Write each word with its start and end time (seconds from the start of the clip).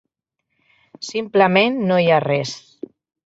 Simplement 1.09 1.77
no 1.91 2.01
hi 2.05 2.09
ha 2.09 2.19
res. 2.27 2.57